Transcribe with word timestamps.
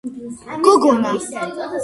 გოგონა 0.63 1.13